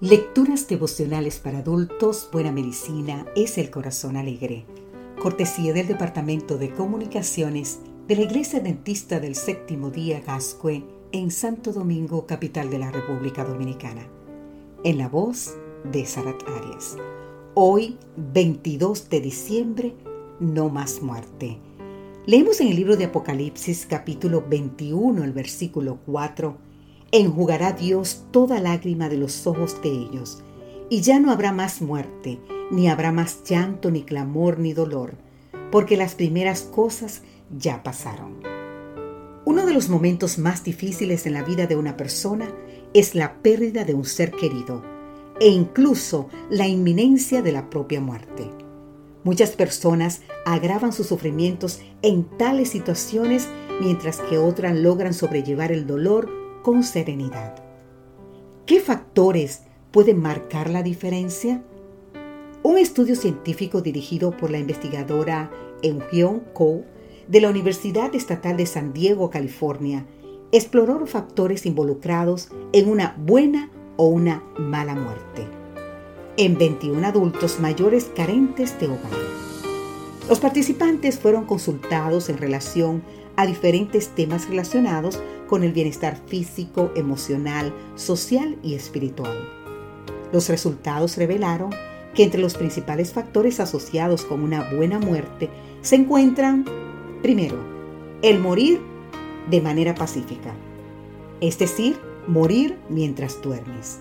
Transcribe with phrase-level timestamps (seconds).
[0.00, 4.64] Lecturas devocionales para adultos, Buena Medicina es el Corazón Alegre.
[5.20, 11.72] Cortesía del Departamento de Comunicaciones de la Iglesia Dentista del Séptimo Día Gascue en Santo
[11.72, 14.06] Domingo, capital de la República Dominicana.
[14.84, 15.56] En la voz
[15.90, 16.96] de Sarat Arias.
[17.54, 19.94] Hoy, 22 de diciembre,
[20.38, 21.58] no más muerte.
[22.24, 26.67] Leemos en el libro de Apocalipsis capítulo 21, el versículo 4
[27.12, 30.42] enjugará Dios toda lágrima de los ojos de ellos,
[30.90, 32.38] y ya no habrá más muerte,
[32.70, 35.14] ni habrá más llanto, ni clamor, ni dolor,
[35.70, 37.22] porque las primeras cosas
[37.56, 38.40] ya pasaron.
[39.44, 42.52] Uno de los momentos más difíciles en la vida de una persona
[42.92, 44.82] es la pérdida de un ser querido
[45.40, 48.50] e incluso la inminencia de la propia muerte.
[49.24, 53.48] Muchas personas agravan sus sufrimientos en tales situaciones
[53.80, 56.30] mientras que otras logran sobrellevar el dolor
[56.68, 57.54] con serenidad.
[58.66, 61.62] ¿Qué factores pueden marcar la diferencia?
[62.62, 66.82] Un estudio científico dirigido por la investigadora Eun Ko
[67.26, 70.04] de la Universidad Estatal de San Diego, California,
[70.52, 75.46] exploró los factores involucrados en una buena o una mala muerte
[76.36, 79.18] en 21 adultos mayores carentes de hogar.
[80.28, 83.02] Los participantes fueron consultados en relación
[83.36, 89.36] a diferentes temas relacionados con el bienestar físico, emocional, social y espiritual.
[90.32, 91.70] Los resultados revelaron
[92.14, 95.48] que entre los principales factores asociados con una buena muerte
[95.80, 96.64] se encuentran,
[97.22, 97.56] primero,
[98.22, 98.80] el morir
[99.50, 100.54] de manera pacífica,
[101.40, 104.00] es decir, morir mientras duermes.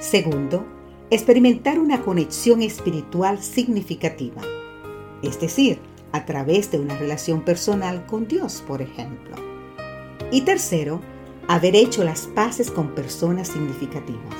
[0.00, 0.64] Segundo,
[1.10, 4.42] experimentar una conexión espiritual significativa,
[5.22, 5.80] es decir,
[6.12, 9.57] a través de una relación personal con Dios, por ejemplo.
[10.30, 11.00] Y tercero,
[11.46, 14.34] haber hecho las paces con personas significativas,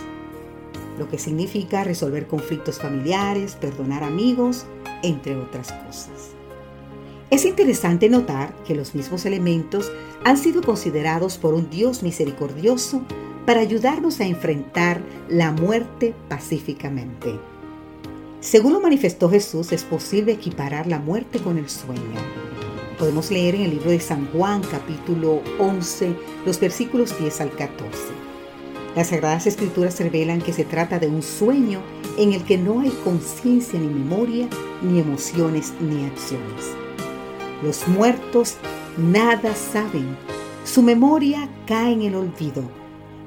[0.98, 4.66] lo que significa resolver conflictos familiares, perdonar amigos,
[5.03, 6.33] entre otras cosas.
[7.31, 9.91] Es interesante notar que los mismos elementos
[10.25, 13.03] han sido considerados por un Dios misericordioso
[13.47, 17.38] para ayudarnos a enfrentar la muerte pacíficamente.
[18.41, 22.47] Según lo manifestó Jesús, es posible equiparar la muerte con el sueño.
[22.98, 27.97] Podemos leer en el libro de San Juan capítulo 11 los versículos 10 al 14.
[28.97, 31.81] Las Sagradas Escrituras revelan que se trata de un sueño
[32.19, 34.48] en el que no hay conciencia ni memoria,
[34.82, 36.75] ni emociones ni acciones.
[37.62, 38.56] Los muertos
[38.97, 40.16] nada saben,
[40.64, 42.64] su memoria cae en el olvido.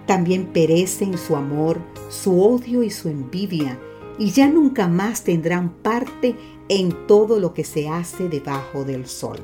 [0.05, 1.79] También perecen su amor,
[2.09, 3.79] su odio y su envidia,
[4.21, 6.35] y ya nunca más tendrán parte
[6.69, 9.39] en todo lo que se hace debajo del sol.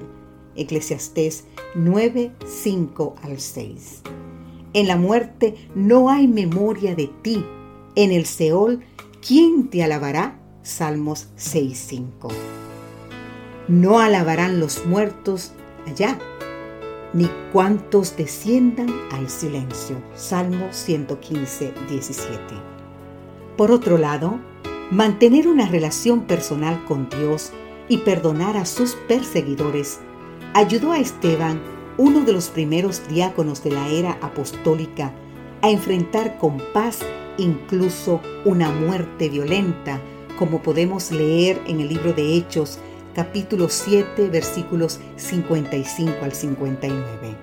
[0.55, 4.01] Eclesiastés 9, 5 al 6.
[4.73, 7.43] En la muerte no hay memoria de ti.
[7.95, 8.81] En el Seol,
[9.27, 10.39] ¿quién te alabará?
[10.61, 12.27] Salmos 6, 5.
[13.69, 15.53] No alabarán los muertos
[15.87, 16.19] allá,
[17.13, 19.97] ni cuantos desciendan al silencio.
[20.13, 22.37] Salmo 115, 17.
[23.57, 24.39] Por otro lado,
[24.91, 27.51] mantener una relación personal con Dios
[27.89, 29.99] y perdonar a sus perseguidores
[30.53, 31.61] ayudó a Esteban,
[31.97, 35.13] uno de los primeros diáconos de la era apostólica,
[35.61, 36.99] a enfrentar con paz
[37.37, 39.99] incluso una muerte violenta,
[40.39, 42.79] como podemos leer en el libro de Hechos,
[43.13, 47.35] capítulo 7, versículos 55 al 59.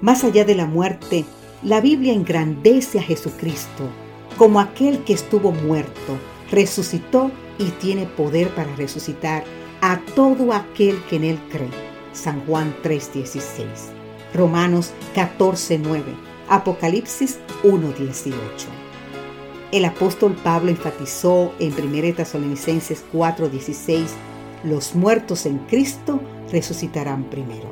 [0.00, 1.24] Más allá de la muerte,
[1.62, 3.88] la Biblia engrandece a Jesucristo
[4.36, 6.18] como aquel que estuvo muerto,
[6.52, 9.42] resucitó y tiene poder para resucitar
[9.80, 11.70] a todo aquel que en él cree.
[12.12, 13.90] San Juan 3:16,
[14.34, 16.14] Romanos 14:9,
[16.48, 18.68] Apocalipsis 1:18.
[19.72, 24.10] El apóstol Pablo enfatizó en 1 Tesalonicenses 4:16,
[24.62, 26.20] los muertos en Cristo
[26.52, 27.70] resucitarán primero.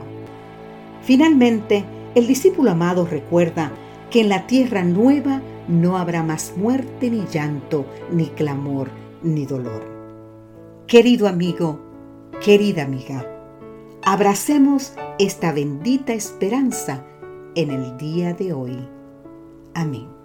[1.03, 3.71] Finalmente, el discípulo amado recuerda
[4.11, 8.91] que en la tierra nueva no habrá más muerte ni llanto, ni clamor,
[9.23, 9.83] ni dolor.
[10.87, 11.79] Querido amigo,
[12.43, 13.25] querida amiga,
[14.03, 17.05] Abracemos esta bendita esperanza
[17.55, 18.89] en el día de hoy.
[19.75, 20.20] Amén.